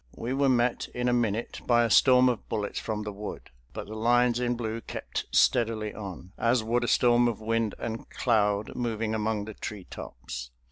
We 0.17 0.33
were 0.33 0.49
met 0.49 0.87
in 0.95 1.07
a 1.07 1.13
minute 1.13 1.61
by 1.67 1.83
a 1.83 1.91
storm 1.91 2.27
of 2.27 2.49
bullets 2.49 2.79
from 2.79 3.03
the 3.03 3.13
wood, 3.13 3.51
but 3.71 3.85
the 3.85 3.93
lines 3.93 4.39
in 4.39 4.55
blue 4.55 4.81
kept 4.81 5.25
steadily 5.31 5.93
on, 5.93 6.31
as 6.39 6.63
would 6.63 6.83
a 6.83 6.87
storm 6.87 7.27
of 7.27 7.39
wind 7.39 7.75
and 7.77 8.09
cloud 8.09 8.73
moving 8.75 9.13
among 9.13 9.45
the 9.45 9.53
tree 9.53 9.83
tops. 9.91 10.49